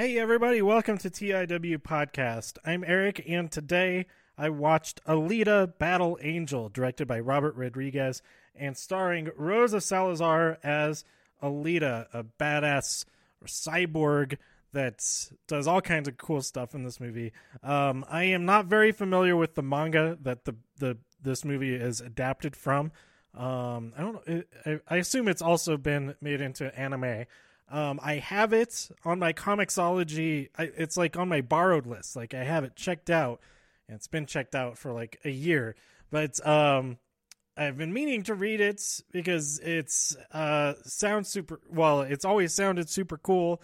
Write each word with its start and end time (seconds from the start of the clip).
Hey, 0.00 0.18
everybody, 0.18 0.62
welcome 0.62 0.96
to 0.96 1.10
TIW 1.10 1.76
Podcast. 1.76 2.56
I'm 2.64 2.84
Eric, 2.86 3.22
and 3.28 3.52
today 3.52 4.06
I 4.38 4.48
watched 4.48 5.04
Alita 5.04 5.76
Battle 5.76 6.18
Angel, 6.22 6.70
directed 6.70 7.06
by 7.06 7.20
Robert 7.20 7.54
Rodriguez 7.54 8.22
and 8.54 8.78
starring 8.78 9.28
Rosa 9.36 9.78
Salazar 9.78 10.56
as 10.62 11.04
Alita, 11.42 12.06
a 12.14 12.24
badass 12.24 13.04
cyborg 13.44 14.38
that 14.72 15.04
does 15.46 15.66
all 15.66 15.82
kinds 15.82 16.08
of 16.08 16.16
cool 16.16 16.40
stuff 16.40 16.74
in 16.74 16.82
this 16.82 16.98
movie. 16.98 17.32
Um, 17.62 18.02
I 18.08 18.24
am 18.24 18.46
not 18.46 18.68
very 18.68 18.92
familiar 18.92 19.36
with 19.36 19.54
the 19.54 19.62
manga 19.62 20.16
that 20.22 20.46
the, 20.46 20.56
the 20.78 20.96
this 21.20 21.44
movie 21.44 21.74
is 21.74 22.00
adapted 22.00 22.56
from. 22.56 22.90
Um, 23.34 23.92
I 23.98 24.00
don't. 24.00 24.46
I, 24.64 24.80
I 24.88 24.96
assume 24.96 25.28
it's 25.28 25.42
also 25.42 25.76
been 25.76 26.14
made 26.22 26.40
into 26.40 26.74
anime. 26.74 27.26
Um, 27.70 28.00
I 28.02 28.14
have 28.14 28.52
it 28.52 28.90
on 29.04 29.18
my 29.18 29.32
Comixology. 29.32 30.48
It's 30.58 30.96
like 30.96 31.16
on 31.16 31.28
my 31.28 31.40
borrowed 31.40 31.86
list. 31.86 32.16
Like 32.16 32.34
I 32.34 32.44
have 32.44 32.64
it 32.64 32.74
checked 32.74 33.10
out, 33.10 33.40
and 33.88 33.96
it's 33.96 34.08
been 34.08 34.26
checked 34.26 34.54
out 34.54 34.76
for 34.76 34.92
like 34.92 35.20
a 35.24 35.30
year. 35.30 35.76
But 36.10 36.44
um, 36.46 36.98
I've 37.56 37.78
been 37.78 37.92
meaning 37.92 38.22
to 38.24 38.34
read 38.34 38.60
it 38.60 38.82
because 39.12 39.60
it's 39.60 40.16
uh 40.32 40.74
sounds 40.82 41.28
super. 41.28 41.60
Well, 41.68 42.02
it's 42.02 42.24
always 42.24 42.54
sounded 42.54 42.88
super 42.90 43.18
cool. 43.18 43.62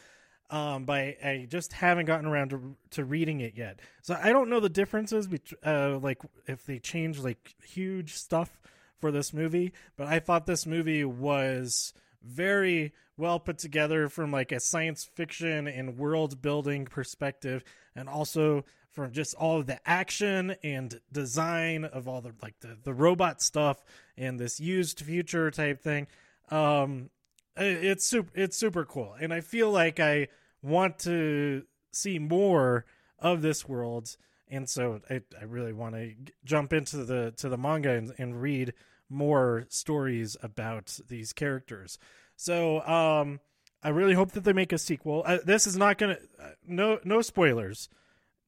Um, 0.49 0.85
but 0.85 0.95
I, 0.95 1.17
I 1.25 1.47
just 1.51 1.73
haven't 1.73 2.07
gotten 2.07 2.27
around 2.27 2.51
to 2.51 2.77
to 2.91 3.05
reading 3.05 3.41
it 3.41 3.55
yet. 3.57 3.81
So 4.03 4.17
I 4.23 4.33
don't 4.33 4.49
know 4.49 4.61
the 4.61 4.69
differences 4.69 5.27
between 5.27 5.59
uh 5.65 5.99
like 5.99 6.23
if 6.47 6.65
they 6.65 6.79
change 6.79 7.19
like 7.19 7.55
huge 7.65 8.15
stuff 8.15 8.61
for 9.01 9.11
this 9.11 9.33
movie. 9.33 9.73
But 9.97 10.07
I 10.07 10.21
thought 10.21 10.47
this 10.47 10.67
movie 10.67 11.05
was 11.05 11.93
very 12.27 12.93
well 13.17 13.39
put 13.41 13.59
together 13.59 14.09
from 14.09 14.31
like 14.31 14.53
a 14.53 14.61
science 14.61 15.05
fiction 15.05 15.67
and 15.67 15.99
world 15.99 16.43
building 16.43 16.85
perspective 16.85 17.65
and 17.95 18.09
also 18.09 18.65
from 18.91 19.13
just 19.13 19.35
all 19.35 19.63
the 19.63 19.79
action 19.89 20.57
and 20.63 21.01
design 21.13 21.85
of 21.85 22.09
all 22.09 22.21
the 22.21 22.33
like 22.43 22.59
the, 22.61 22.77
the 22.83 22.95
robot 22.95 23.43
stuff 23.43 23.83
and 24.17 24.39
this 24.39 24.61
used 24.61 25.01
future 25.01 25.51
type 25.51 25.83
thing. 25.83 26.07
Um 26.51 27.11
it's 27.57 28.05
super 28.05 28.31
it's 28.35 28.57
super 28.57 28.85
cool. 28.85 29.15
And 29.19 29.33
i 29.33 29.41
feel 29.41 29.71
like 29.71 30.01
i 30.01 30.29
want 30.63 30.99
to 31.01 31.63
see 31.93 32.19
more 32.19 32.85
of 33.19 33.41
this 33.41 33.67
world 33.67 34.17
and 34.49 34.69
so 34.69 35.01
i, 35.09 35.21
I 35.41 35.45
really 35.45 35.73
want 35.73 35.95
to 35.95 36.13
jump 36.45 36.73
into 36.73 37.05
the 37.05 37.33
to 37.39 37.49
the 37.49 37.57
manga 37.57 37.93
and, 37.93 38.13
and 38.19 38.41
read 38.41 38.75
more 39.09 39.67
stories 39.69 40.37
about 40.43 40.99
these 41.09 41.33
characters 41.33 41.99
so 42.37 42.81
um, 42.83 43.41
I 43.83 43.89
really 43.91 44.15
hope 44.15 44.33
that 44.33 44.45
they 44.45 44.53
make 44.53 44.73
a 44.73 44.79
sequel. 44.79 45.23
Uh, 45.25 45.39
this 45.45 45.67
is 45.67 45.77
not 45.77 45.99
gonna 45.99 46.19
uh, 46.41 46.51
no 46.67 46.99
no 47.05 47.23
spoilers 47.23 47.89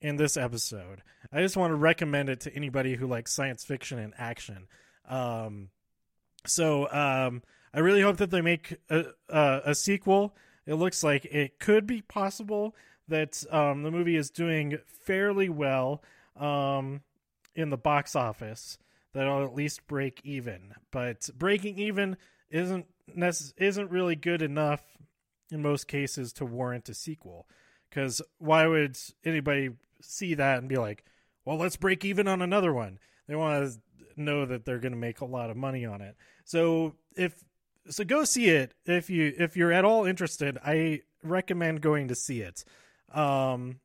in 0.01 0.17
this 0.17 0.37
episode. 0.37 1.03
I 1.33 1.43
just 1.43 1.57
want 1.57 1.73
to 1.73 1.77
recommend 1.77 2.29
it 2.29 2.41
to 2.41 2.55
anybody 2.55 2.95
who 2.97 3.07
likes 3.07 3.33
science 3.33 3.65
fiction 3.65 3.99
and 3.99 4.15
action. 4.17 4.69
Um, 5.09 5.71
so 6.47 6.91
um, 6.91 7.43
I 7.75 7.81
really 7.81 8.03
hope 8.03 8.19
that 8.19 8.31
they 8.31 8.41
make 8.41 8.77
a, 8.89 9.07
a, 9.29 9.75
sequel. 9.75 10.35
It 10.67 10.75
looks 10.75 11.03
like 11.03 11.25
it 11.27 11.59
could 11.59 11.87
be 11.87 12.03
possible 12.03 12.75
that 13.09 13.43
um, 13.51 13.83
the 13.83 13.91
movie 13.91 14.17
is 14.17 14.31
doing 14.31 14.79
fairly 14.87 15.49
well 15.49 16.03
um, 16.37 17.03
in 17.55 17.71
the 17.71 17.77
box 17.77 18.15
office. 18.15 18.79
That'll 19.15 19.45
at 19.45 19.55
least 19.55 19.87
break 19.87 20.21
even. 20.25 20.75
But 20.91 21.29
breaking 21.37 21.79
even 21.79 22.17
isn't 22.51 22.87
isn't 23.17 23.91
really 23.91 24.17
good 24.17 24.43
enough 24.43 24.83
in 25.51 25.63
most 25.63 25.89
cases 25.89 26.33
to 26.35 26.45
warrant 26.45 26.89
a 26.89 26.95
sequel. 26.95 27.47
Because 27.89 28.21
why 28.39 28.67
would 28.67 28.99
anybody 29.25 29.71
see 30.03 30.35
that 30.35 30.59
and 30.59 30.69
be 30.69 30.77
like, 30.77 31.05
"Well, 31.45 31.57
let's 31.57 31.77
break 31.77 32.05
even 32.05 32.29
on 32.29 32.43
another 32.43 32.73
one"? 32.73 32.99
They 33.27 33.37
want 33.37 33.73
to 33.73 33.79
know 34.19 34.45
that 34.45 34.65
they're 34.65 34.79
going 34.79 34.93
to 34.93 34.99
make 34.99 35.21
a 35.21 35.25
lot 35.25 35.51
of 35.51 35.57
money 35.57 35.87
on 35.87 36.01
it. 36.01 36.17
So 36.45 36.95
if 37.17 37.45
so, 37.89 38.05
go 38.05 38.25
see 38.25 38.49
it 38.49 38.75
if 38.85 39.09
you 39.09 39.33
if 39.39 39.57
you're 39.57 39.73
at 39.73 39.85
all 39.85 40.05
interested. 40.05 40.59
I 40.65 41.03
recommend 41.23 41.81
going 41.81 42.09
to 42.09 42.15
see 42.15 42.41
it. 42.41 42.65
Um, 43.13 43.81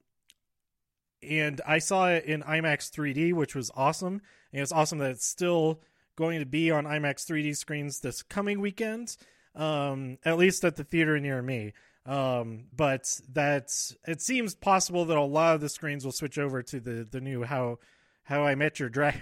and 1.21 1.61
I 1.65 1.79
saw 1.79 2.09
it 2.09 2.25
in 2.25 2.41
IMAX 2.41 2.91
3D, 2.91 3.33
which 3.33 3.55
was 3.55 3.71
awesome. 3.75 4.21
And 4.51 4.61
it's 4.61 4.73
awesome 4.73 4.97
that 4.97 5.11
it's 5.11 5.25
still 5.25 5.79
going 6.15 6.39
to 6.39 6.45
be 6.45 6.71
on 6.71 6.85
IMAX 6.85 7.25
3D 7.25 7.55
screens 7.57 7.99
this 7.99 8.21
coming 8.21 8.59
weekend, 8.61 9.17
um, 9.55 10.17
at 10.23 10.37
least 10.37 10.63
at 10.63 10.75
the 10.75 10.83
theater 10.83 11.19
near 11.19 11.41
me. 11.41 11.73
Um, 12.05 12.65
but 12.75 13.21
that 13.31 13.71
it 14.05 14.21
seems 14.21 14.55
possible 14.55 15.05
that 15.05 15.17
a 15.17 15.21
lot 15.21 15.55
of 15.55 15.61
the 15.61 15.69
screens 15.69 16.03
will 16.03 16.11
switch 16.11 16.37
over 16.37 16.61
to 16.61 16.79
the 16.81 17.07
the 17.09 17.21
new 17.21 17.43
how 17.43 17.79
how 18.23 18.43
I 18.43 18.55
met 18.55 18.77
your 18.77 18.89
dragon 18.89 19.21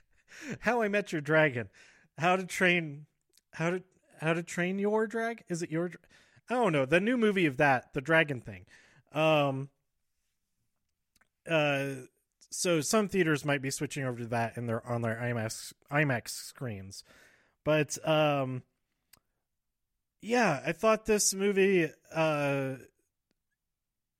how 0.60 0.82
I 0.82 0.88
met 0.88 1.12
your 1.12 1.20
dragon 1.20 1.68
how 2.18 2.34
to 2.34 2.44
train 2.44 3.06
how 3.52 3.70
to 3.70 3.82
how 4.20 4.32
to 4.32 4.42
train 4.42 4.80
your 4.80 5.06
drag 5.06 5.44
is 5.48 5.62
it 5.62 5.70
your 5.70 5.92
I 6.50 6.54
don't 6.54 6.72
know 6.72 6.84
the 6.84 6.98
new 6.98 7.16
movie 7.16 7.46
of 7.46 7.58
that 7.58 7.92
the 7.92 8.00
dragon 8.00 8.40
thing 8.40 8.66
um 9.12 9.68
uh 11.48 11.90
so 12.50 12.80
some 12.80 13.08
theaters 13.08 13.44
might 13.44 13.62
be 13.62 13.70
switching 13.70 14.04
over 14.04 14.18
to 14.18 14.26
that 14.26 14.56
in 14.56 14.66
their 14.66 14.86
on 14.86 15.02
their 15.02 15.16
IMAX 15.16 15.72
IMAX 15.90 16.28
screens. 16.30 17.04
But 17.64 17.98
um 18.06 18.62
yeah, 20.22 20.62
I 20.64 20.72
thought 20.72 21.06
this 21.06 21.34
movie 21.34 21.90
uh 22.14 22.74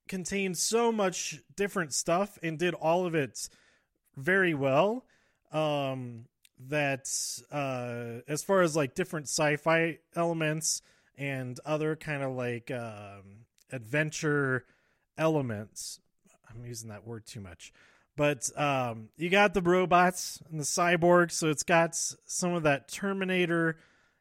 contained 0.07 0.57
so 0.57 0.91
much 0.91 1.41
different 1.55 1.93
stuff 1.93 2.37
and 2.41 2.57
did 2.57 2.73
all 2.73 3.05
of 3.05 3.15
it 3.15 3.49
very 4.15 4.53
well. 4.53 5.05
Um 5.51 6.25
that 6.67 7.07
uh 7.51 8.21
as 8.27 8.43
far 8.43 8.61
as 8.61 8.75
like 8.75 8.95
different 8.95 9.27
sci-fi 9.27 9.99
elements 10.15 10.81
and 11.17 11.59
other 11.65 11.95
kind 11.95 12.23
of 12.23 12.31
like 12.33 12.71
um 12.71 13.45
adventure 13.71 14.65
elements 15.17 15.99
I'm 16.49 16.65
using 16.65 16.89
that 16.89 17.05
word 17.05 17.25
too 17.25 17.41
much. 17.41 17.73
But 18.17 18.49
um, 18.59 19.09
you 19.15 19.29
got 19.29 19.53
the 19.53 19.61
robots 19.61 20.41
and 20.49 20.59
the 20.59 20.65
cyborgs, 20.65 21.33
so 21.33 21.49
it's 21.49 21.63
got 21.63 21.95
some 22.25 22.53
of 22.53 22.63
that 22.63 22.89
Terminator, 22.89 23.77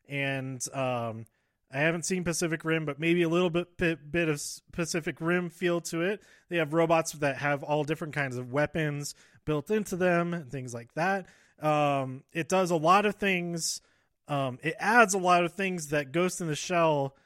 and 0.07 0.63
um, 0.75 1.25
I 1.73 1.79
haven't 1.79 2.05
seen 2.05 2.23
Pacific 2.23 2.63
Rim, 2.63 2.85
but 2.85 3.01
maybe 3.01 3.23
a 3.23 3.29
little 3.29 3.49
bit, 3.49 3.79
bit 3.79 4.13
bit 4.13 4.29
of 4.29 4.43
Pacific 4.71 5.17
Rim 5.19 5.49
feel 5.49 5.81
to 5.81 6.03
it. 6.03 6.21
They 6.51 6.59
have 6.59 6.75
robots 6.75 7.13
that 7.13 7.39
have 7.39 7.63
all 7.63 7.85
different 7.85 8.15
kinds 8.15 8.37
of 8.37 8.53
weapons 8.53 9.15
built 9.47 9.71
into 9.71 9.97
them 9.97 10.35
and 10.35 10.53
things 10.53 10.75
like 10.75 10.93
that. 10.95 11.27
Um, 11.61 12.23
it 12.35 12.51
does 12.51 12.71
a 12.71 12.77
lot 12.77 13.07
of 13.07 13.15
things. 13.15 13.81
Um, 14.29 14.59
it 14.63 14.75
adds 14.79 15.15
a 15.15 15.19
lot 15.19 15.45
of 15.45 15.55
things 15.55 15.89
that 15.89 16.13
Ghost 16.13 16.43
in 16.43 16.49
the 16.49 16.55
Shell 16.55 17.17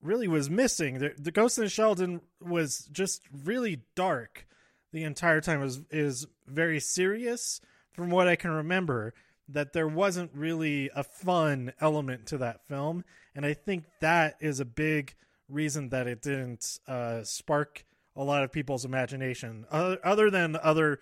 really 0.00 0.28
was 0.28 0.48
missing. 0.48 1.00
The, 1.00 1.12
the 1.18 1.32
Ghost 1.32 1.58
in 1.58 1.64
the 1.64 1.70
Shell 1.70 1.96
didn't, 1.96 2.22
was 2.40 2.88
just 2.92 3.20
really 3.44 3.82
dark 3.94 4.46
the 4.92 5.04
entire 5.04 5.40
time 5.40 5.62
is 5.62 5.80
is 5.90 6.26
very 6.46 6.80
serious. 6.80 7.60
From 7.92 8.10
what 8.10 8.28
I 8.28 8.36
can 8.36 8.52
remember 8.52 9.12
that 9.48 9.72
there 9.72 9.88
wasn't 9.88 10.30
really 10.34 10.90
a 10.94 11.02
fun 11.02 11.72
element 11.80 12.26
to 12.26 12.38
that 12.38 12.66
film. 12.68 13.04
And 13.34 13.44
I 13.44 13.54
think 13.54 13.84
that 14.00 14.36
is 14.40 14.60
a 14.60 14.64
big 14.64 15.14
reason 15.48 15.88
that 15.88 16.06
it 16.06 16.22
didn't 16.22 16.78
uh, 16.86 17.24
spark 17.24 17.84
a 18.14 18.22
lot 18.22 18.44
of 18.44 18.52
people's 18.52 18.84
imagination. 18.84 19.64
Other, 19.70 19.98
other 20.04 20.30
than 20.30 20.56
other 20.62 21.00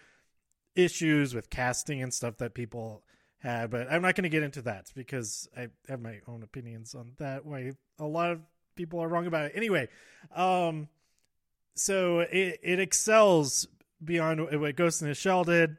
issues 0.75 1.35
with 1.35 1.51
casting 1.51 2.03
and 2.03 2.13
stuff 2.13 2.37
that 2.39 2.55
people 2.55 3.03
had 3.39 3.71
but 3.71 3.91
I'm 3.91 4.03
not 4.03 4.15
going 4.15 4.25
to 4.25 4.29
get 4.29 4.43
into 4.43 4.63
that 4.63 4.91
because 4.95 5.49
I 5.57 5.69
have 5.89 6.01
my 6.01 6.21
own 6.27 6.43
opinions 6.43 6.95
on 6.95 7.13
that 7.19 7.45
why 7.47 7.73
a 7.99 8.07
lot 8.07 8.31
of 8.31 8.41
people 8.75 9.01
are 9.01 9.09
wrong 9.09 9.27
about 9.27 9.47
it. 9.47 9.53
Anyway 9.55 9.89
um 10.35 10.89
so 11.75 12.21
it, 12.21 12.61
it 12.63 12.81
excels 12.81 13.69
beyond 14.03 14.41
what 14.61 14.77
Ghost 14.77 15.03
in 15.03 15.09
the 15.09 15.15
Shell 15.15 15.45
did, 15.45 15.77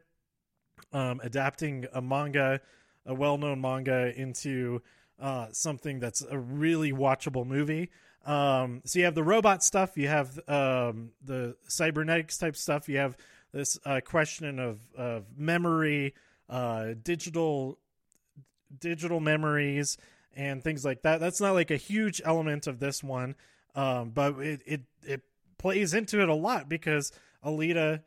um, 0.93 1.19
adapting 1.23 1.85
a 1.93 2.01
manga, 2.01 2.61
a 3.05 3.13
well-known 3.13 3.61
manga, 3.61 4.13
into 4.15 4.81
uh, 5.19 5.47
something 5.51 5.99
that's 5.99 6.21
a 6.21 6.37
really 6.37 6.91
watchable 6.91 7.45
movie. 7.45 7.89
Um, 8.25 8.81
so 8.85 8.99
you 8.99 9.05
have 9.05 9.15
the 9.15 9.23
robot 9.23 9.63
stuff, 9.63 9.97
you 9.97 10.07
have 10.09 10.37
um, 10.49 11.11
the 11.23 11.55
cybernetics 11.67 12.37
type 12.37 12.57
stuff, 12.57 12.89
you 12.89 12.97
have 12.97 13.15
this 13.53 13.79
uh, 13.85 14.01
question 14.03 14.59
of, 14.59 14.79
of 14.97 15.25
memory, 15.37 16.13
uh, 16.49 16.89
digital 17.01 17.79
digital 18.79 19.21
memories, 19.21 19.97
and 20.35 20.61
things 20.61 20.83
like 20.83 21.03
that. 21.03 21.21
That's 21.21 21.39
not 21.39 21.53
like 21.53 21.71
a 21.71 21.77
huge 21.77 22.21
element 22.25 22.67
of 22.67 22.79
this 22.79 23.01
one, 23.01 23.35
um, 23.75 24.09
but 24.09 24.37
it, 24.39 24.61
it 24.65 24.81
it 25.03 25.21
plays 25.57 25.93
into 25.93 26.21
it 26.21 26.27
a 26.27 26.35
lot 26.35 26.67
because 26.67 27.11
Alita. 27.43 28.01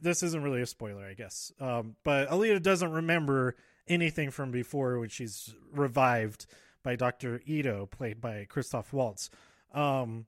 this 0.00 0.22
isn't 0.22 0.42
really 0.42 0.62
a 0.62 0.66
spoiler, 0.66 1.04
I 1.04 1.14
guess. 1.14 1.52
Um, 1.60 1.96
but 2.04 2.28
Alita 2.30 2.62
doesn't 2.62 2.92
remember 2.92 3.56
anything 3.88 4.30
from 4.30 4.50
before 4.50 4.98
when 4.98 5.08
she's 5.08 5.54
revived 5.72 6.46
by 6.82 6.96
Doctor 6.96 7.40
Ido, 7.46 7.86
played 7.86 8.20
by 8.20 8.46
Christoph 8.48 8.92
Waltz. 8.92 9.30
Um, 9.74 10.26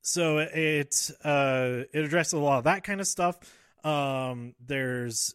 so 0.00 0.38
it 0.38 1.10
uh, 1.22 1.84
it 1.92 2.04
addresses 2.04 2.32
a 2.32 2.38
lot 2.38 2.58
of 2.58 2.64
that 2.64 2.84
kind 2.84 3.00
of 3.00 3.06
stuff. 3.06 3.38
Um, 3.84 4.54
there's 4.64 5.34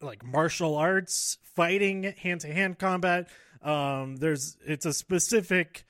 like 0.00 0.24
martial 0.24 0.76
arts, 0.76 1.38
fighting, 1.42 2.14
hand 2.18 2.40
to 2.42 2.52
hand 2.52 2.78
combat. 2.78 3.28
Um, 3.62 4.16
there's 4.16 4.56
it's 4.66 4.86
a 4.86 4.92
specific 4.92 5.84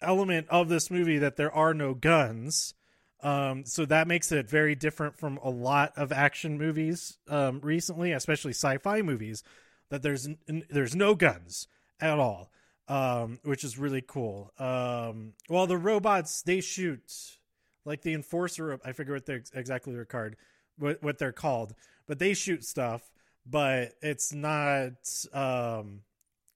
element 0.00 0.46
of 0.50 0.68
this 0.68 0.90
movie 0.90 1.18
that 1.18 1.36
there 1.36 1.52
are 1.52 1.74
no 1.74 1.94
guns. 1.94 2.74
Um, 3.20 3.64
so 3.64 3.84
that 3.86 4.06
makes 4.06 4.30
it 4.30 4.48
very 4.48 4.74
different 4.74 5.16
from 5.16 5.38
a 5.42 5.50
lot 5.50 5.92
of 5.96 6.12
action 6.12 6.56
movies 6.56 7.18
um, 7.28 7.60
recently, 7.62 8.12
especially 8.12 8.52
sci-fi 8.52 9.02
movies. 9.02 9.42
That 9.90 10.02
there's 10.02 10.28
there's 10.70 10.94
no 10.94 11.14
guns 11.14 11.66
at 12.00 12.18
all, 12.18 12.50
um, 12.88 13.40
which 13.42 13.64
is 13.64 13.78
really 13.78 14.04
cool. 14.06 14.52
Um, 14.58 15.32
well, 15.48 15.66
the 15.66 15.78
robots 15.78 16.42
they 16.42 16.60
shoot 16.60 17.38
like 17.84 18.02
the 18.02 18.14
enforcer. 18.14 18.78
I 18.84 18.92
forget 18.92 19.14
what 19.14 19.26
they're 19.26 19.42
exactly 19.54 19.94
they're 19.94 20.04
called, 20.04 20.34
what, 20.78 21.02
what 21.02 21.18
they're 21.18 21.32
called, 21.32 21.74
but 22.06 22.18
they 22.18 22.34
shoot 22.34 22.64
stuff. 22.64 23.10
But 23.50 23.92
it's 24.02 24.34
not, 24.34 24.92
um, 25.32 26.02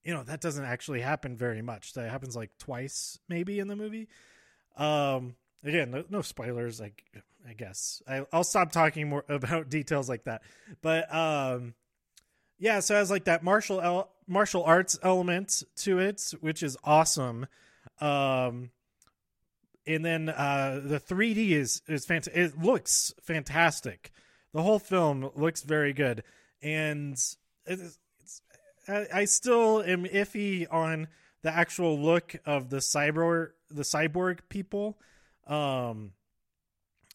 you 0.05 0.13
know, 0.13 0.25
that 0.25 0.43
doesn't 0.43 0.65
actually 0.65 1.01
happen 1.01 1.39
very 1.39 1.63
much. 1.63 1.95
That 1.95 2.11
happens 2.11 2.37
like 2.37 2.51
twice, 2.59 3.19
maybe 3.31 3.59
in 3.59 3.69
the 3.69 3.77
movie. 3.77 4.09
Um, 4.77 5.37
again, 5.65 5.91
no, 5.91 6.05
no 6.09 6.23
spoilers. 6.23 6.81
Like, 6.81 7.05
I 7.49 7.53
guess 7.55 8.03
I, 8.07 8.25
will 8.33 8.45
stop 8.45 8.73
talking 8.73 9.09
more 9.09 9.25
about 9.29 9.69
details 9.69 10.09
like 10.09 10.25
that. 10.25 10.43
But 10.81 11.13
um, 11.15 11.75
yeah, 12.59 12.81
so 12.81 12.95
it 12.95 12.99
has 12.99 13.11
like 13.11 13.25
that 13.25 13.43
martial 13.43 13.81
el- 13.81 14.11
martial 14.27 14.65
arts 14.65 14.99
element 15.03 15.63
to 15.77 15.99
it, 15.99 16.33
which 16.41 16.63
is 16.63 16.77
awesome. 16.85 17.47
Um, 18.01 18.71
and 19.87 20.05
then 20.05 20.29
uh, 20.29 20.81
the 20.83 21.01
3D 21.01 21.51
is 21.51 21.83
is 21.89 22.07
fantastic. 22.07 22.37
It 22.37 22.63
looks 22.63 23.13
fantastic. 23.21 24.13
The 24.53 24.63
whole 24.63 24.79
film 24.79 25.31
looks 25.35 25.63
very 25.63 25.93
good, 25.93 26.23
and 26.63 27.13
it's, 27.13 27.37
it's, 27.67 27.99
I, 28.87 29.07
I 29.13 29.25
still 29.25 29.83
am 29.83 30.05
iffy 30.05 30.67
on 30.71 31.09
the 31.43 31.51
actual 31.51 31.99
look 31.99 32.37
of 32.47 32.71
the 32.71 32.79
cyborg 32.79 33.51
the 33.71 33.83
cyborg 33.83 34.41
people. 34.49 34.99
Um, 35.47 36.13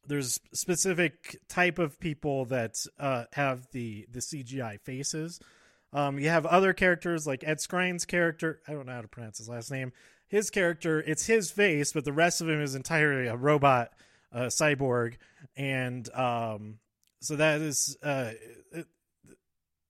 there's 0.05 0.39
specific 0.53 1.37
type 1.49 1.79
of 1.79 1.99
people 1.99 2.45
that 2.45 2.75
uh, 2.99 3.25
have 3.33 3.67
the 3.71 4.07
the 4.11 4.19
CGI 4.19 4.79
faces. 4.79 5.39
Um, 5.93 6.19
you 6.19 6.29
have 6.29 6.45
other 6.45 6.73
characters 6.73 7.25
like 7.25 7.43
Ed 7.45 7.57
Skrein's 7.57 8.05
character. 8.05 8.61
I 8.67 8.73
don't 8.73 8.85
know 8.85 8.93
how 8.93 9.01
to 9.01 9.07
pronounce 9.07 9.37
his 9.37 9.49
last 9.49 9.71
name 9.71 9.91
his 10.27 10.49
character, 10.49 10.99
it's 10.99 11.25
his 11.25 11.51
face, 11.51 11.93
but 11.93 12.05
the 12.05 12.13
rest 12.13 12.41
of 12.41 12.49
him 12.49 12.61
is 12.61 12.75
entirely 12.75 13.27
a 13.27 13.35
robot, 13.35 13.91
uh, 14.33 14.47
cyborg, 14.47 15.15
and 15.55 16.13
um, 16.13 16.79
so 17.21 17.37
that 17.37 17.61
is 17.61 17.97
uh, 18.03 18.31
it, 18.73 18.87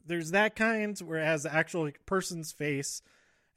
there's 0.06 0.31
that 0.31 0.56
kind 0.56 0.98
where 1.00 1.19
it 1.19 1.25
has 1.25 1.44
the 1.44 1.54
actual 1.54 1.90
person's 2.06 2.51
face, 2.51 3.01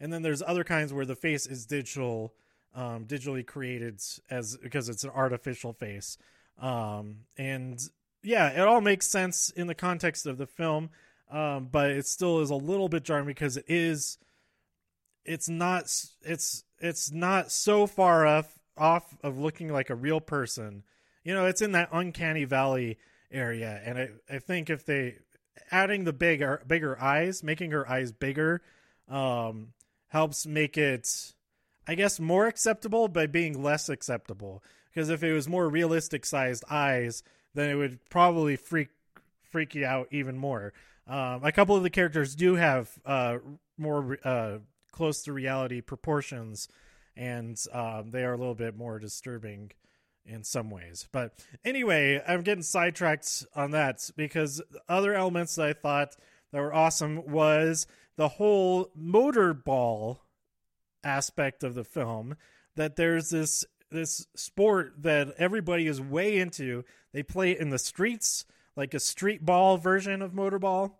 and 0.01 0.13
then 0.13 0.23
there's 0.23 0.43
other 0.43 0.65
kinds 0.65 0.93
where 0.93 1.05
the 1.05 1.15
face 1.15 1.47
is 1.47 1.67
digital, 1.67 2.33
um, 2.75 3.05
digitally 3.05 3.47
created 3.47 4.01
as 4.31 4.57
because 4.57 4.89
it's 4.89 5.05
an 5.05 5.11
artificial 5.11 5.73
face, 5.73 6.17
um, 6.61 7.21
and 7.37 7.81
yeah, 8.23 8.49
it 8.49 8.61
all 8.61 8.81
makes 8.81 9.07
sense 9.07 9.51
in 9.51 9.67
the 9.67 9.75
context 9.75 10.27
of 10.27 10.39
the 10.39 10.47
film, 10.47 10.91
um, 11.31 11.69
but 11.71 11.91
it 11.91 12.07
still 12.07 12.41
is 12.41 12.51
a 12.51 12.55
little 12.57 12.89
bit 12.89 13.05
jarring 13.05 13.27
because 13.27 13.57
it 13.57 13.65
is 13.69 14.19
it's 15.25 15.49
not 15.49 15.85
it's 16.23 16.65
it's 16.79 17.11
not 17.13 17.53
so 17.53 17.87
far 17.87 18.27
off 18.27 18.59
off 18.77 19.17
of 19.23 19.39
looking 19.39 19.73
like 19.73 19.91
a 19.91 19.95
real 19.95 20.21
person. 20.21 20.83
You 21.25 21.35
know, 21.35 21.47
it's 21.47 21.63
in 21.63 21.73
that 21.73 21.91
uncanny 21.93 22.45
valley 22.45 22.99
area, 23.31 23.81
and 23.85 23.99
I 23.99 24.09
I 24.29 24.39
think 24.39 24.71
if 24.71 24.85
they 24.85 25.17
adding 25.71 26.05
the 26.05 26.13
bigger 26.13 26.63
bigger 26.67 27.01
eyes, 27.01 27.43
making 27.43 27.71
her 27.73 27.89
eyes 27.89 28.13
bigger, 28.13 28.63
um, 29.09 29.69
helps 30.09 30.47
make 30.47 30.77
it, 30.79 31.35
I 31.87 31.95
guess, 31.95 32.21
more 32.21 32.47
acceptable 32.47 33.09
by 33.09 33.27
being 33.27 33.63
less 33.63 33.89
acceptable. 33.89 34.63
Because 34.93 35.11
if 35.11 35.23
it 35.23 35.33
was 35.33 35.49
more 35.49 35.69
realistic 35.69 36.27
sized 36.27 36.65
eyes, 36.69 37.23
then 37.55 37.71
it 37.71 37.75
would 37.75 37.99
probably 38.11 38.57
freak 38.57 38.89
freak 39.51 39.75
you 39.75 39.85
out 39.85 40.09
even 40.11 40.39
more. 40.39 40.73
Um, 41.07 41.43
a 41.43 41.53
couple 41.53 41.75
of 41.75 41.83
the 41.83 41.91
characters 41.91 42.37
do 42.37 42.55
have 42.55 42.91
uh, 43.05 43.39
more 43.77 44.19
uh, 44.25 44.59
close 44.93 45.23
to 45.25 45.33
reality 45.33 45.81
proportions, 45.81 46.69
and 47.17 47.61
um, 47.73 48.11
they 48.11 48.25
are 48.25 48.35
a 48.35 48.39
little 48.39 48.55
bit 48.55 48.77
more 48.77 48.99
disturbing 48.99 49.73
in 50.25 50.45
some 50.45 50.71
ways. 50.71 51.09
But 51.11 51.33
anyway, 51.65 52.23
I'm 52.27 52.43
getting 52.43 52.63
sidetracked 52.63 53.47
on 53.57 53.73
that 53.73 54.09
because 54.17 54.63
other 54.89 55.15
elements 55.15 55.57
that 55.57 55.67
I 55.67 55.73
thought 55.73 56.17
that 56.53 56.61
were 56.61 56.75
awesome 56.75 57.27
was 57.31 57.87
the 58.17 58.29
whole 58.29 58.91
motorball 58.99 60.19
aspect 61.05 61.65
of 61.65 61.75
the 61.75 61.85
film. 61.85 62.37
That 62.77 62.97
there's 62.97 63.31
this 63.31 63.65
this 63.91 64.27
sport 64.35 64.95
that 65.03 65.35
everybody 65.39 65.87
is 65.87 66.01
way 66.01 66.39
into. 66.39 66.85
They 67.13 67.23
play 67.23 67.53
it 67.53 67.59
in 67.59 67.71
the 67.71 67.79
streets, 67.79 68.45
like 68.77 68.95
a 68.95 69.01
street 69.01 69.45
ball 69.45 69.77
version 69.77 70.23
of 70.23 70.33
motorball 70.33 70.93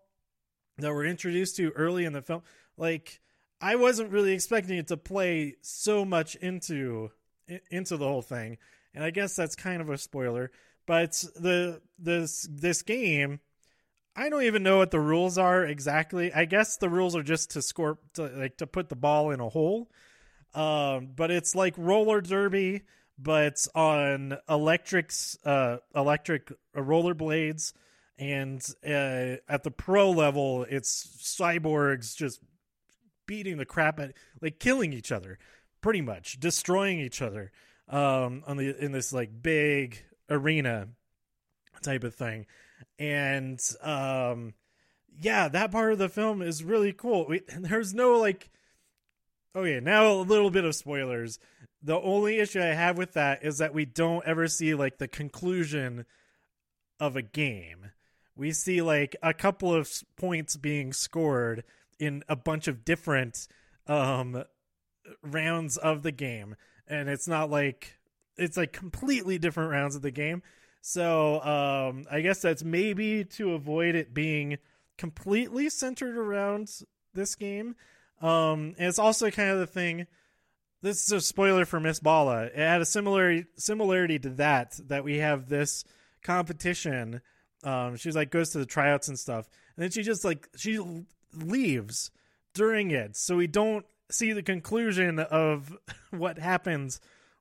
that 0.79 0.93
we're 0.93 1.07
introduced 1.07 1.57
to 1.57 1.71
early 1.71 2.05
in 2.05 2.13
the 2.13 2.23
film. 2.23 2.43
Like 2.77 3.21
I 3.61 3.77
wasn't 3.77 4.11
really 4.11 4.33
expecting 4.33 4.79
it 4.79 4.89
to 4.89 4.97
play 4.97 5.57
so 5.61 6.05
much 6.05 6.35
into 6.37 7.11
into 7.71 7.97
the 7.97 8.07
whole 8.07 8.23
thing, 8.23 8.59
and 8.95 9.05
I 9.05 9.11
guess 9.11 9.37
that's 9.37 9.57
kind 9.57 9.81
of 9.81 9.91
a 9.91 9.99
spoiler. 9.99 10.51
But 10.87 11.13
the 11.37 11.83
this 11.99 12.49
this 12.51 12.83
game, 12.83 13.41
I 14.21 14.29
don't 14.29 14.43
even 14.43 14.63
know 14.63 14.77
what 14.77 14.91
the 14.91 15.01
rules 15.01 15.39
are 15.39 15.65
exactly. 15.65 16.31
I 16.31 16.45
guess 16.45 16.77
the 16.77 16.91
rules 16.91 17.17
are 17.17 17.23
just 17.23 17.53
to 17.53 17.63
score, 17.63 17.99
to, 18.15 18.25
like 18.25 18.59
to 18.59 18.67
put 18.67 18.91
the 18.91 18.95
ball 18.97 19.31
in 19.31 19.41
a 19.41 19.49
hole. 19.49 19.91
Um, 20.55 21.09
but 21.17 21.31
it's 21.31 21.55
like 21.55 21.73
roller 21.79 22.21
derby, 22.21 22.83
but 23.19 23.45
it's 23.45 23.67
on 23.75 24.37
electrics, 24.47 25.39
uh, 25.47 25.79
electric 25.97 26.53
roller 26.75 27.15
blades, 27.15 27.73
and 28.19 28.63
uh, 28.85 29.41
at 29.49 29.63
the 29.63 29.71
pro 29.71 30.11
level, 30.11 30.67
it's 30.69 31.07
cyborgs 31.23 32.15
just 32.15 32.41
beating 33.25 33.57
the 33.57 33.65
crap 33.65 33.99
at 34.01 34.13
like 34.43 34.59
killing 34.59 34.93
each 34.93 35.11
other 35.11 35.39
pretty 35.81 36.03
much 36.03 36.39
destroying 36.41 36.99
each 36.99 37.23
other 37.23 37.53
um 37.89 38.43
on 38.49 38.57
the 38.57 38.77
in 38.85 38.91
this 38.91 39.13
like 39.13 39.31
big 39.41 40.03
arena 40.29 40.89
type 41.81 42.03
of 42.03 42.13
thing 42.13 42.45
and 42.99 43.61
um 43.83 44.55
yeah 45.19 45.49
that 45.49 45.71
part 45.71 45.93
of 45.93 45.99
the 45.99 46.09
film 46.09 46.43
is 46.43 46.65
really 46.65 46.93
cool. 46.93 47.27
We, 47.29 47.43
there's 47.59 47.95
no 47.95 48.19
like 48.19 48.51
okay 49.55 49.81
now 49.81 50.13
a 50.13 50.23
little 50.23 50.51
bit 50.51 50.65
of 50.65 50.75
spoilers. 50.75 51.39
The 51.83 51.99
only 51.99 52.39
issue 52.39 52.61
i 52.61 52.67
have 52.67 52.99
with 52.99 53.15
that 53.15 53.45
is 53.45 53.59
that 53.59 53.75
we 53.75 53.85
don't 53.85 54.27
ever 54.27 54.49
see 54.49 54.75
like 54.75 54.99
the 54.99 55.09
conclusion 55.09 56.05
of 56.99 57.17
a 57.17 57.23
game. 57.23 57.93
We 58.37 58.53
see 58.53 58.83
like 58.83 59.17
a 59.23 59.35
couple 59.35 59.75
of 59.75 59.91
points 60.17 60.57
being 60.57 60.93
scored 60.93 61.65
in 61.99 62.23
a 62.29 62.37
bunch 62.37 62.69
of 62.69 62.85
different 62.85 63.49
um 63.87 64.45
rounds 65.23 65.77
of 65.77 66.03
the 66.03 66.13
game. 66.13 66.57
And 66.87 67.09
it's 67.09 67.29
not 67.29 67.51
like 67.51 67.99
it's 68.37 68.57
like 68.57 68.73
completely 68.73 69.39
different 69.39 69.71
rounds 69.71 69.97
of 69.97 70.03
the 70.03 70.11
game 70.11 70.43
so 70.81 71.41
um 71.43 72.07
i 72.11 72.21
guess 72.21 72.41
that's 72.41 72.65
maybe 72.65 73.25
to 73.25 73.53
avoid 73.53 73.95
it 73.95 74.15
being 74.15 74.59
completely 75.01 75.71
centered 75.71 76.15
around 76.15 76.71
this 77.15 77.35
game. 77.35 77.75
Um 78.21 78.75
and 78.79 78.87
it's 78.89 78.99
also 78.99 79.31
kind 79.31 79.51
of 79.51 79.59
the 79.59 79.67
thing 79.67 80.07
this 80.83 81.05
is 81.05 81.13
a 81.13 81.21
spoiler 81.23 81.65
for 81.65 81.81
miss 81.81 82.01
bala. 82.01 82.45
It 82.45 82.57
had 82.57 82.83
a 82.83 82.87
similar 82.87 83.45
similarity 83.57 84.19
to 84.19 84.29
that 84.31 84.79
that 84.89 85.03
we 85.03 85.17
have 85.17 85.49
this 85.49 85.85
competition. 86.23 87.23
Um 87.65 87.97
she's 87.97 88.15
like 88.15 88.31
goes 88.31 88.51
to 88.51 88.59
the 88.59 88.67
tryouts 88.67 89.09
and 89.09 89.19
stuff. 89.19 89.49
And 89.75 89.85
then 89.85 89.91
she 89.91 90.03
just 90.03 90.23
like 90.23 90.51
she 90.55 90.79
leaves 91.35 92.11
during 92.53 92.91
it, 92.91 93.17
so 93.17 93.37
we 93.37 93.47
don't 93.47 93.87
see 94.11 94.33
the 94.33 94.43
conclusion 94.43 95.19
of 95.19 95.75
what 96.11 96.39
happens 96.39 97.01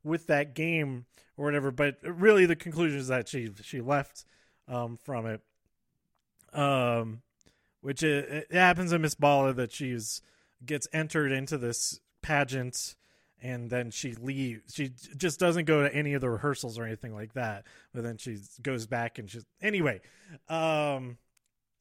with 0.10 0.28
that 0.28 0.54
game 0.54 1.06
or 1.38 1.46
whatever. 1.46 1.72
But 1.72 1.98
really, 2.04 2.46
the 2.46 2.56
conclusion 2.56 3.00
is 3.00 3.08
that 3.08 3.28
she 3.28 3.50
she 3.64 3.82
left 3.82 4.26
um, 4.68 4.98
from 5.04 5.26
it. 5.26 5.42
Um, 6.52 7.22
which 7.82 8.04
it, 8.04 8.48
it 8.50 8.52
happens 8.52 8.92
in 8.92 9.02
Miss 9.02 9.16
Bala 9.16 9.54
that 9.54 9.72
she's 9.72 10.22
gets 10.66 10.88
entered 10.92 11.32
into 11.32 11.58
this 11.58 12.02
pageant 12.22 12.96
and 13.42 13.70
then 13.70 13.90
she 13.92 14.14
leaves 14.14 14.74
she 14.74 14.92
just 15.16 15.40
doesn't 15.40 15.64
go 15.64 15.84
to 15.84 15.96
any 15.96 16.14
of 16.14 16.20
the 16.20 16.30
rehearsals 16.30 16.78
or 16.78 16.84
anything 16.84 17.14
like 17.14 17.32
that 17.32 17.64
but 17.94 18.04
then 18.04 18.18
she 18.18 18.38
goes 18.62 18.86
back 18.86 19.18
and 19.18 19.30
she's 19.30 19.46
anyway 19.62 20.02
um 20.50 21.18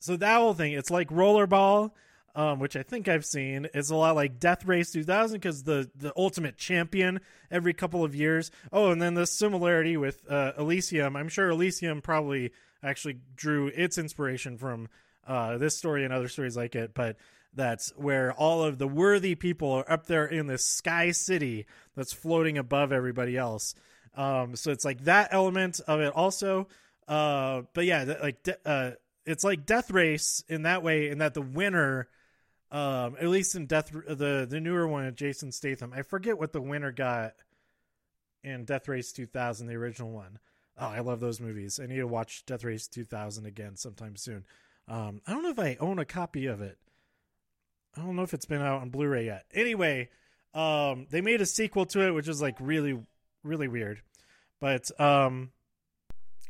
so 0.00 0.16
that 0.16 0.36
whole 0.36 0.54
thing, 0.54 0.72
it's 0.72 0.90
like 0.90 1.08
rollerball. 1.08 1.92
Um, 2.34 2.58
which 2.58 2.76
I 2.76 2.82
think 2.82 3.08
I've 3.08 3.24
seen. 3.24 3.68
It's 3.74 3.90
a 3.90 3.96
lot 3.96 4.14
like 4.14 4.38
Death 4.38 4.64
Race 4.64 4.92
2000 4.92 5.34
because 5.36 5.64
the 5.64 5.90
the 5.96 6.12
ultimate 6.16 6.56
champion 6.56 7.20
every 7.50 7.74
couple 7.74 8.04
of 8.04 8.14
years. 8.14 8.50
Oh, 8.72 8.90
and 8.90 9.00
then 9.00 9.14
the 9.14 9.26
similarity 9.26 9.96
with 9.96 10.22
uh, 10.30 10.52
Elysium. 10.58 11.16
I'm 11.16 11.28
sure 11.28 11.50
Elysium 11.50 12.00
probably 12.00 12.52
actually 12.82 13.18
drew 13.34 13.68
its 13.68 13.98
inspiration 13.98 14.56
from 14.56 14.88
uh, 15.26 15.58
this 15.58 15.76
story 15.76 16.04
and 16.04 16.12
other 16.12 16.28
stories 16.28 16.56
like 16.56 16.74
it, 16.74 16.94
but 16.94 17.16
that's 17.54 17.92
where 17.96 18.32
all 18.32 18.62
of 18.62 18.78
the 18.78 18.86
worthy 18.86 19.34
people 19.34 19.72
are 19.72 19.90
up 19.90 20.06
there 20.06 20.26
in 20.26 20.46
this 20.46 20.64
sky 20.64 21.10
city 21.10 21.66
that's 21.96 22.12
floating 22.12 22.56
above 22.56 22.92
everybody 22.92 23.36
else. 23.36 23.74
Um, 24.14 24.56
so 24.56 24.70
it's 24.70 24.84
like 24.84 25.04
that 25.04 25.28
element 25.32 25.80
of 25.86 26.00
it 26.00 26.14
also. 26.14 26.68
Uh, 27.06 27.62
but 27.72 27.84
yeah, 27.84 28.16
like 28.22 28.46
uh, 28.64 28.92
it's 29.26 29.44
like 29.44 29.66
Death 29.66 29.90
Race 29.90 30.44
in 30.48 30.62
that 30.62 30.82
way, 30.82 31.08
in 31.08 31.18
that 31.18 31.34
the 31.34 31.42
winner 31.42 32.08
um, 32.70 33.16
at 33.20 33.28
least 33.28 33.54
in 33.54 33.66
Death, 33.66 33.90
the 33.92 34.46
the 34.48 34.60
newer 34.60 34.86
one, 34.86 35.14
Jason 35.14 35.52
Statham. 35.52 35.92
I 35.94 36.02
forget 36.02 36.38
what 36.38 36.52
the 36.52 36.60
winner 36.60 36.92
got 36.92 37.34
in 38.44 38.64
Death 38.64 38.88
Race 38.88 39.12
2000, 39.12 39.66
the 39.66 39.74
original 39.74 40.10
one. 40.10 40.38
Oh, 40.78 40.86
I 40.86 41.00
love 41.00 41.20
those 41.20 41.40
movies. 41.40 41.80
I 41.82 41.86
need 41.86 41.96
to 41.96 42.06
watch 42.06 42.44
Death 42.46 42.64
Race 42.64 42.86
2000 42.86 43.46
again 43.46 43.76
sometime 43.76 44.16
soon. 44.16 44.44
Um, 44.86 45.20
I 45.26 45.32
don't 45.32 45.42
know 45.42 45.50
if 45.50 45.58
I 45.58 45.76
own 45.80 45.98
a 45.98 46.04
copy 46.04 46.46
of 46.46 46.60
it. 46.60 46.78
I 47.96 48.02
don't 48.02 48.16
know 48.16 48.22
if 48.22 48.32
it's 48.32 48.46
been 48.46 48.62
out 48.62 48.80
on 48.82 48.90
Blu-ray 48.90 49.26
yet. 49.26 49.44
Anyway, 49.52 50.08
um, 50.54 51.06
they 51.10 51.20
made 51.20 51.40
a 51.40 51.46
sequel 51.46 51.84
to 51.86 52.06
it, 52.06 52.12
which 52.12 52.28
is 52.28 52.40
like 52.40 52.56
really, 52.60 53.00
really 53.42 53.66
weird. 53.66 54.02
But 54.60 54.88
um, 55.00 55.50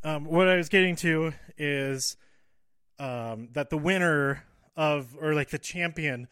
um, 0.05 0.25
what 0.25 0.49
I 0.49 0.57
was 0.57 0.69
getting 0.69 0.97
to 0.97 1.33
is 1.57 2.17
um, 2.99 3.49
that 3.53 3.71
the 3.71 3.79
winner 3.79 4.45
of 4.79 5.17
or 5.21 5.35
like 5.35 5.51
the 5.51 5.59
champion 5.59 6.29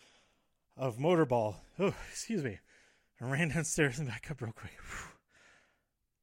of 0.76 0.96
motorball. 0.96 1.56
Oh, 1.78 1.92
excuse 2.10 2.42
me. 2.42 2.58
I 3.20 3.24
ran 3.24 3.48
downstairs 3.48 3.98
and 3.98 4.08
back 4.08 4.30
up 4.30 4.40
real 4.40 4.52
quick. 4.52 4.72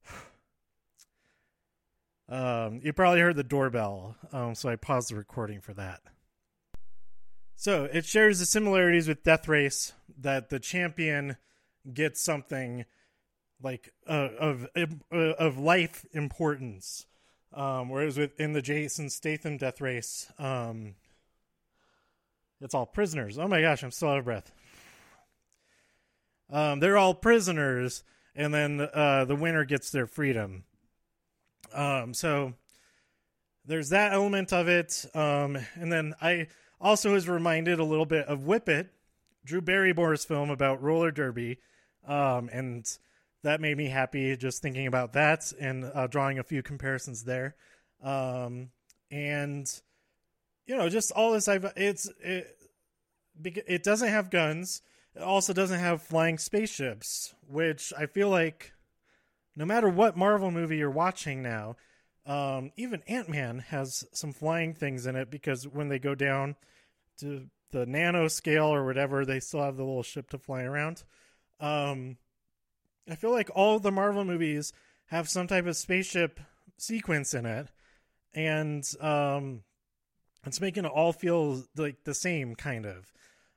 Um, 2.30 2.80
you 2.82 2.94
probably 2.94 3.20
heard 3.20 3.36
the 3.36 3.44
doorbell, 3.44 4.16
um, 4.32 4.56
so 4.56 4.70
I 4.70 4.78
paused 4.78 5.12
the 5.12 5.16
recording 5.16 5.60
for 5.60 5.74
that. 5.74 6.00
So 7.56 7.84
it 7.84 8.06
shares 8.06 8.40
the 8.40 8.46
similarities 8.46 9.10
with 9.10 9.24
Death 9.24 9.48
Race 9.48 9.92
that 10.20 10.50
the 10.50 10.58
champion 10.58 11.36
gets 11.94 12.24
something 12.24 12.86
like 13.62 13.94
uh, 14.08 14.30
of 14.40 14.68
uh, 14.76 15.18
of 15.18 15.60
life 15.60 16.06
importance, 16.14 17.06
um, 17.54 17.90
whereas 17.90 18.18
within 18.18 18.54
the 18.54 18.62
Jason 18.62 19.10
Statham 19.10 19.58
Death 19.58 19.82
Race, 19.82 20.32
um, 20.40 20.96
it's 22.64 22.74
all 22.74 22.86
prisoners. 22.86 23.38
Oh 23.38 23.48
my 23.48 23.62
gosh, 23.62 23.84
I'm 23.84 23.92
still 23.92 24.10
out 24.10 24.20
of 24.20 24.26
breath. 24.26 24.52
Um, 26.50 26.80
they're 26.80 26.98
all 26.98 27.14
prisoners, 27.14 28.04
and 28.36 28.54
then 28.54 28.82
uh, 28.82 29.26
the 29.26 29.36
winner 29.36 29.66
gets 29.66 29.92
their 29.92 30.08
freedom. 30.08 30.64
Um, 31.74 32.14
so 32.14 32.54
there's 33.66 33.90
that 33.90 34.14
element 34.14 34.54
of 34.54 34.68
it. 34.68 35.06
Um, 35.14 35.58
and 35.76 35.92
then 35.92 36.14
I 36.22 36.48
also 36.80 37.14
was 37.14 37.28
reminded 37.28 37.80
a 37.80 37.84
little 37.84 38.06
bit 38.06 38.28
of 38.28 38.46
Whip 38.46 38.70
It, 38.70 38.90
Drew 39.46 39.62
Barrymore's 39.62 40.26
film 40.26 40.50
about 40.50 40.82
roller 40.82 41.12
derby. 41.12 41.60
Um, 42.08 42.50
and 42.52 42.86
that 43.44 43.62
made 43.62 43.78
me 43.78 43.88
happy 43.88 44.36
just 44.38 44.62
thinking 44.62 44.88
about 44.88 45.14
that 45.14 45.52
and 45.60 45.90
uh, 45.94 46.08
drawing 46.08 46.40
a 46.40 46.44
few 46.44 46.62
comparisons 46.62 47.24
there. 47.24 47.56
Um, 48.04 48.70
and 49.12 49.70
you 50.66 50.78
know, 50.78 50.90
just 50.90 51.12
all 51.12 51.34
this 51.34 51.48
I've 51.48 51.72
it's 51.76 52.10
it, 52.20 52.58
it 53.44 53.84
doesn't 53.84 54.10
have 54.10 54.30
guns. 54.30 54.82
It 55.16 55.22
also 55.22 55.54
doesn't 55.54 55.80
have 55.80 56.02
flying 56.02 56.38
spaceships, 56.38 57.34
which 57.48 57.94
I 57.98 58.08
feel 58.08 58.30
like 58.30 58.74
no 59.56 59.66
matter 59.66 59.90
what 59.90 60.18
Marvel 60.18 60.52
movie 60.52 60.78
you're 60.78 60.90
watching 60.90 61.44
now, 61.44 61.76
um, 62.26 62.72
even 62.78 63.04
Ant 63.08 63.30
Man 63.30 63.60
has 63.60 64.06
some 64.14 64.34
flying 64.34 64.74
things 64.74 65.06
in 65.06 65.16
it 65.16 65.30
because 65.30 65.68
when 65.68 65.90
they 65.90 66.00
go 66.00 66.16
down 66.16 66.56
to 67.20 67.48
the 67.72 67.86
nano 67.86 68.28
scale 68.28 68.74
or 68.74 68.86
whatever, 68.86 69.26
they 69.26 69.40
still 69.40 69.62
have 69.62 69.78
the 69.78 69.84
little 69.84 70.04
ship 70.04 70.30
to 70.30 70.38
fly 70.38 70.64
around. 70.64 71.04
Um, 71.60 72.18
I 73.10 73.16
feel 73.16 73.32
like 73.32 73.50
all 73.54 73.80
the 73.80 73.92
Marvel 73.92 74.24
movies 74.24 74.72
have 75.08 75.30
some 75.30 75.48
type 75.48 75.66
of 75.66 75.76
spaceship 75.76 76.40
sequence 76.78 77.34
in 77.34 77.46
it, 77.46 77.68
and 78.34 78.84
um, 79.02 79.64
it's 80.46 80.62
making 80.62 80.86
it 80.86 80.92
all 80.92 81.14
feel 81.14 81.64
like 81.78 82.04
the 82.04 82.14
same 82.14 82.56
kind 82.56 82.86
of. 82.86 83.12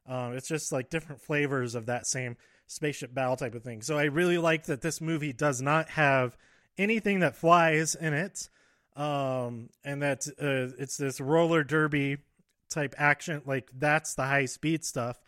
Um, 0.08 0.34
it's 0.36 0.48
just 0.48 0.72
like 0.72 0.90
different 0.90 1.20
flavors 1.20 1.74
of 1.74 1.86
that 1.86 2.06
same 2.06 2.36
spaceship 2.66 3.12
battle 3.12 3.36
type 3.36 3.54
of 3.54 3.62
thing. 3.62 3.82
So 3.82 3.98
I 3.98 4.04
really 4.04 4.38
like 4.38 4.64
that 4.64 4.80
this 4.80 5.00
movie 5.00 5.32
does 5.32 5.60
not 5.60 5.90
have 5.90 6.36
anything 6.78 7.20
that 7.20 7.36
flies 7.36 7.94
in 7.94 8.14
it, 8.14 8.48
um, 8.94 9.70
and 9.84 10.02
that 10.02 10.26
uh, 10.40 10.74
it's 10.78 10.96
this 10.96 11.20
roller 11.20 11.64
derby 11.64 12.18
type 12.70 12.94
action. 12.98 13.42
Like 13.44 13.68
that's 13.76 14.14
the 14.14 14.24
high 14.24 14.46
speed 14.46 14.84
stuff, 14.84 15.20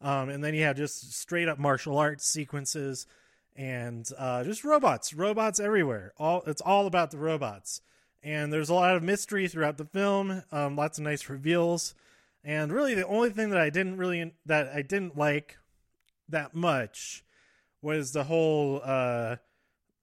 um, 0.00 0.28
and 0.28 0.44
then 0.44 0.54
you 0.54 0.64
have 0.64 0.76
just 0.76 1.12
straight 1.14 1.48
up 1.48 1.58
martial 1.58 1.98
arts 1.98 2.30
sequences 2.30 3.06
and 3.54 4.06
uh, 4.18 4.44
just 4.44 4.64
robots, 4.64 5.14
robots 5.14 5.60
everywhere. 5.60 6.12
All 6.18 6.42
it's 6.46 6.60
all 6.60 6.86
about 6.86 7.10
the 7.10 7.18
robots 7.18 7.80
and 8.26 8.52
there's 8.52 8.68
a 8.68 8.74
lot 8.74 8.96
of 8.96 9.04
mystery 9.04 9.46
throughout 9.46 9.78
the 9.78 9.84
film. 9.84 10.42
Um, 10.50 10.74
lots 10.74 10.98
of 10.98 11.04
nice 11.04 11.28
reveals, 11.28 11.94
and 12.42 12.72
really 12.72 12.92
the 12.92 13.06
only 13.06 13.30
thing 13.30 13.50
that 13.50 13.60
I 13.60 13.70
didn't 13.70 13.98
really 13.98 14.32
that 14.44 14.68
I 14.74 14.82
didn't 14.82 15.16
like 15.16 15.58
that 16.28 16.52
much 16.52 17.24
was 17.80 18.10
the 18.10 18.24
whole 18.24 18.82
uh, 18.84 19.36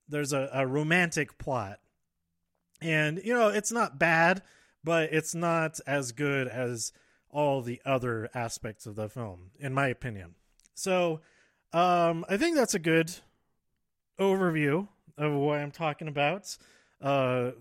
there's 0.07 0.31
a, 0.31 0.49
a 0.53 0.65
romantic 0.65 1.37
plot, 1.37 1.79
and 2.81 3.19
you 3.25 3.33
know 3.33 3.49
it's 3.49 3.73
not 3.73 3.99
bad, 3.99 4.41
but 4.85 5.11
it's 5.11 5.35
not 5.35 5.81
as 5.85 6.13
good 6.13 6.47
as 6.47 6.93
all 7.29 7.61
the 7.61 7.81
other 7.85 8.29
aspects 8.33 8.85
of 8.85 8.95
the 8.95 9.09
film, 9.09 9.51
in 9.59 9.73
my 9.73 9.87
opinion. 9.87 10.35
So, 10.75 11.19
um, 11.73 12.23
I 12.29 12.37
think 12.37 12.55
that's 12.55 12.73
a 12.73 12.79
good 12.79 13.11
overview 14.17 14.87
of 15.17 15.33
what 15.33 15.59
I'm 15.59 15.71
talking 15.71 16.07
about 16.07 16.57
uh, 17.03 17.51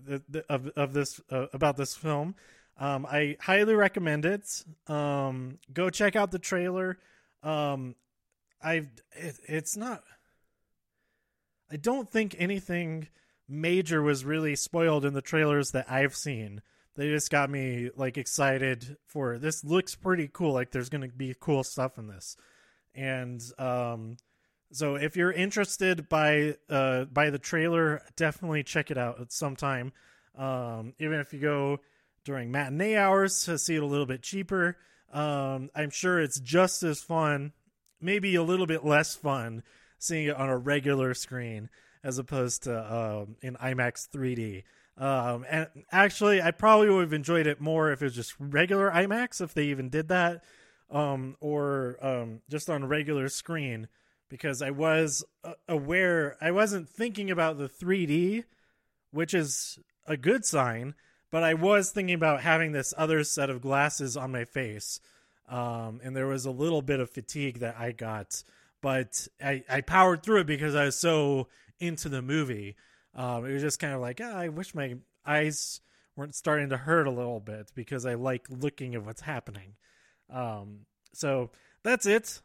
of 0.49 0.67
of 0.69 0.93
this 0.93 1.21
uh, 1.29 1.47
about 1.53 1.77
this 1.77 1.93
film. 1.93 2.35
Um, 2.77 3.05
I 3.05 3.37
highly 3.39 3.75
recommend 3.75 4.25
it. 4.25 4.63
Um, 4.87 5.59
go 5.71 5.89
check 5.89 6.15
out 6.15 6.31
the 6.31 6.39
trailer. 6.39 6.97
Um, 7.43 7.95
I 8.63 8.87
it, 9.11 9.39
it's 9.47 9.75
not. 9.75 10.01
I 11.69 11.75
don't 11.75 12.09
think 12.09 12.35
anything 12.39 13.09
major 13.47 14.01
was 14.01 14.23
really 14.23 14.55
spoiled 14.55 15.05
in 15.05 15.13
the 15.13 15.21
trailers 15.21 15.71
that 15.71 15.91
I've 15.91 16.15
seen. 16.15 16.61
They 16.95 17.09
just 17.09 17.29
got 17.29 17.49
me 17.49 17.89
like 17.95 18.17
excited 18.17 18.97
for 19.07 19.37
this. 19.37 19.63
Looks 19.63 19.95
pretty 19.95 20.29
cool. 20.31 20.53
Like 20.53 20.71
there's 20.71 20.89
to 21.01 21.07
be 21.09 21.35
cool 21.39 21.63
stuff 21.63 21.97
in 21.97 22.07
this, 22.07 22.37
and 22.95 23.41
um, 23.59 24.17
so 24.73 24.95
if 24.95 25.15
you're 25.15 25.31
interested 25.31 26.09
by 26.09 26.55
uh 26.69 27.05
by 27.05 27.29
the 27.29 27.39
trailer, 27.39 28.01
definitely 28.15 28.63
check 28.63 28.91
it 28.91 28.97
out 28.97 29.21
at 29.21 29.31
some 29.31 29.55
time. 29.55 29.93
Um, 30.35 30.93
even 30.99 31.19
if 31.19 31.33
you 31.33 31.39
go 31.39 31.79
during 32.25 32.51
matinee 32.51 32.95
hours 32.95 33.43
to 33.45 33.57
see 33.57 33.75
it 33.75 33.83
a 33.83 33.85
little 33.85 34.05
bit 34.05 34.23
cheaper, 34.23 34.77
um, 35.11 35.69
I'm 35.75 35.91
sure 35.91 36.19
it's 36.19 36.39
just 36.39 36.81
as 36.83 37.01
fun, 37.01 37.53
maybe 38.01 38.35
a 38.35 38.43
little 38.43 38.65
bit 38.65 38.83
less 38.83 39.15
fun, 39.15 39.63
seeing 39.99 40.27
it 40.27 40.35
on 40.35 40.49
a 40.49 40.57
regular 40.57 41.13
screen 41.13 41.69
as 42.03 42.17
opposed 42.17 42.63
to 42.63 42.93
um, 42.93 43.35
in 43.41 43.55
IMAX 43.55 44.09
3D. 44.09 44.63
Um, 44.97 45.45
and 45.49 45.67
actually, 45.91 46.41
I 46.41 46.51
probably 46.51 46.89
would 46.89 47.01
have 47.01 47.13
enjoyed 47.13 47.47
it 47.47 47.61
more 47.61 47.91
if 47.91 48.01
it 48.01 48.05
was 48.05 48.15
just 48.15 48.35
regular 48.39 48.91
IMAX, 48.91 49.41
if 49.41 49.53
they 49.53 49.65
even 49.65 49.89
did 49.89 50.09
that, 50.09 50.43
um, 50.91 51.35
or 51.39 51.97
um, 52.01 52.41
just 52.49 52.69
on 52.69 52.83
a 52.83 52.87
regular 52.87 53.29
screen 53.29 53.87
because 54.33 54.63
I 54.63 54.71
was 54.71 55.23
uh, 55.43 55.53
aware, 55.69 56.37
I 56.41 56.49
wasn't 56.49 56.89
thinking 56.89 57.29
about 57.29 57.59
the 57.59 57.69
3D, 57.69 58.45
which 59.11 59.31
is 59.31 59.77
a 60.07 60.17
good 60.17 60.43
sign, 60.43 60.95
but 61.29 61.43
I 61.43 61.53
was 61.53 61.91
thinking 61.91 62.15
about 62.15 62.41
having 62.41 62.71
this 62.71 62.95
other 62.97 63.23
set 63.23 63.51
of 63.51 63.61
glasses 63.61 64.17
on 64.17 64.31
my 64.31 64.43
face. 64.43 64.99
Um, 65.47 66.01
and 66.03 66.15
there 66.15 66.25
was 66.25 66.47
a 66.47 66.51
little 66.51 66.81
bit 66.81 66.99
of 66.99 67.11
fatigue 67.11 67.59
that 67.59 67.75
I 67.77 67.91
got, 67.91 68.43
but 68.81 69.27
I, 69.39 69.63
I 69.69 69.81
powered 69.81 70.23
through 70.23 70.39
it 70.39 70.47
because 70.47 70.73
I 70.73 70.85
was 70.85 70.99
so 70.99 71.47
into 71.79 72.09
the 72.09 72.23
movie. 72.23 72.75
Um, 73.13 73.45
it 73.45 73.53
was 73.53 73.61
just 73.61 73.79
kind 73.79 73.93
of 73.93 74.01
like, 74.01 74.19
oh, 74.19 74.33
I 74.33 74.49
wish 74.49 74.73
my 74.73 74.95
eyes 75.27 75.79
weren't 76.15 76.33
starting 76.33 76.69
to 76.69 76.77
hurt 76.77 77.05
a 77.05 77.11
little 77.11 77.39
bit 77.39 77.71
because 77.75 78.03
I 78.03 78.15
like 78.15 78.47
looking 78.49 78.95
at 78.95 79.05
what's 79.05 79.21
happening. 79.21 79.75
Um, 80.27 80.87
so 81.13 81.51
that's 81.83 82.07
it. 82.07 82.41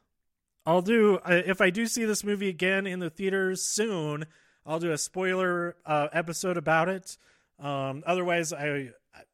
I'll 0.69 0.83
do 0.83 1.19
if 1.25 1.63
I 1.63 1.71
do 1.71 1.87
see 1.87 2.05
this 2.05 2.23
movie 2.23 2.51
again 2.51 2.87
in 2.87 2.99
the 2.99 3.09
theaters 3.09 3.63
soon. 3.63 4.27
I'll 4.67 4.79
do 4.79 4.93
a 4.93 4.99
spoiler 4.99 5.77
uh, 5.87 6.09
episode 6.13 6.59
about 6.59 6.91
it. 6.91 7.17
Um, 7.59 8.03
otherwise, 8.07 8.53
I 8.53 8.91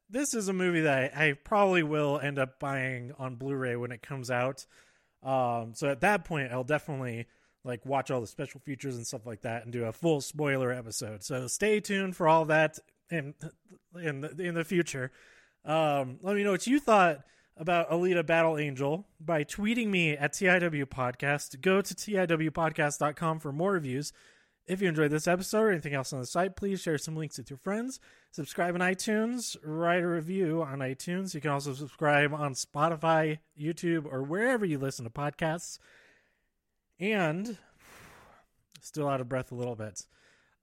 this 0.09 0.33
is 0.33 0.47
a 0.47 0.53
movie 0.53 0.79
that 0.81 1.11
I, 1.13 1.27
I 1.27 1.33
probably 1.33 1.83
will 1.83 2.21
end 2.21 2.39
up 2.39 2.57
buying 2.57 3.11
on 3.19 3.35
Blu-ray 3.35 3.75
when 3.75 3.91
it 3.91 4.01
comes 4.01 4.31
out. 4.31 4.65
Um, 5.23 5.73
so 5.73 5.89
at 5.89 5.99
that 6.01 6.23
point, 6.23 6.53
I'll 6.53 6.63
definitely 6.63 7.25
like 7.65 7.85
watch 7.85 8.11
all 8.11 8.21
the 8.21 8.27
special 8.27 8.61
features 8.61 8.95
and 8.95 9.05
stuff 9.05 9.25
like 9.25 9.41
that 9.41 9.65
and 9.65 9.73
do 9.73 9.83
a 9.83 9.91
full 9.91 10.21
spoiler 10.21 10.71
episode. 10.71 11.21
So 11.21 11.47
stay 11.47 11.81
tuned 11.81 12.15
for 12.15 12.29
all 12.29 12.45
that 12.45 12.79
in 13.11 13.33
in 14.01 14.21
the, 14.21 14.41
in 14.41 14.55
the 14.55 14.63
future. 14.63 15.11
Um, 15.65 16.17
let 16.21 16.37
me 16.37 16.45
know 16.45 16.51
what 16.51 16.65
you 16.65 16.79
thought 16.79 17.25
about 17.57 17.89
Alita 17.89 18.25
Battle 18.25 18.57
Angel 18.57 19.05
by 19.19 19.43
tweeting 19.43 19.87
me 19.87 20.11
at 20.11 20.33
TIW 20.33 20.85
Podcast. 20.85 21.61
Go 21.61 21.81
to 21.81 21.93
TIWpodcast.com 21.93 23.39
for 23.39 23.51
more 23.51 23.71
reviews. 23.71 24.11
If 24.67 24.81
you 24.81 24.89
enjoyed 24.89 25.11
this 25.11 25.27
episode 25.27 25.59
or 25.59 25.71
anything 25.71 25.93
else 25.93 26.11
on 26.11 26.19
the 26.19 26.25
site, 26.25 26.55
please 26.55 26.81
share 26.81 26.97
some 26.97 27.15
links 27.15 27.37
with 27.37 27.49
your 27.49 27.59
friends. 27.59 27.99
Subscribe 28.31 28.73
on 28.73 28.81
iTunes, 28.81 29.55
write 29.63 30.01
a 30.03 30.07
review 30.07 30.63
on 30.63 30.79
iTunes. 30.79 31.33
You 31.33 31.41
can 31.41 31.51
also 31.51 31.73
subscribe 31.73 32.33
on 32.33 32.55
Spotify, 32.55 33.37
YouTube, 33.59 34.11
or 34.11 34.23
wherever 34.23 34.65
you 34.65 34.79
listen 34.79 35.05
to 35.05 35.11
podcasts. 35.11 35.77
And 36.99 37.57
still 38.81 39.07
out 39.07 39.21
of 39.21 39.29
breath 39.29 39.51
a 39.51 39.55
little 39.55 39.75
bit. 39.75 40.05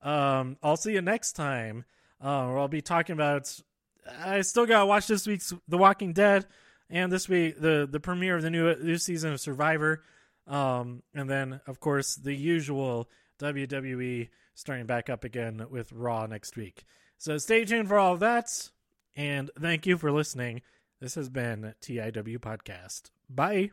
Um, 0.01 0.57
I'll 0.61 0.77
see 0.77 0.93
you 0.93 1.01
next 1.01 1.33
time. 1.33 1.85
Uh, 2.19 2.45
where 2.47 2.59
I'll 2.59 2.67
be 2.67 2.81
talking 2.81 3.13
about. 3.13 3.53
I 4.19 4.41
still 4.41 4.65
gotta 4.65 4.85
watch 4.85 5.07
this 5.07 5.25
week's 5.25 5.53
The 5.67 5.77
Walking 5.77 6.13
Dead, 6.13 6.45
and 6.93 7.11
this 7.11 7.27
week 7.27 7.59
the 7.59 7.87
the 7.89 7.99
premiere 7.99 8.37
of 8.37 8.43
the 8.43 8.49
new 8.49 8.73
new 8.75 8.97
season 8.97 9.33
of 9.33 9.41
Survivor, 9.41 10.03
um, 10.47 11.03
and 11.13 11.29
then 11.29 11.59
of 11.67 11.81
course 11.81 12.15
the 12.15 12.33
usual 12.33 13.09
WWE 13.39 14.29
starting 14.53 14.85
back 14.85 15.09
up 15.09 15.25
again 15.25 15.65
with 15.69 15.91
Raw 15.91 16.25
next 16.27 16.55
week. 16.55 16.85
So 17.17 17.37
stay 17.37 17.65
tuned 17.65 17.89
for 17.89 17.97
all 17.97 18.13
of 18.13 18.19
that, 18.21 18.69
and 19.15 19.49
thank 19.59 19.85
you 19.85 19.97
for 19.97 20.11
listening. 20.11 20.61
This 21.01 21.15
has 21.15 21.27
been 21.27 21.73
TIW 21.81 22.37
Podcast. 22.37 23.09
Bye. 23.29 23.71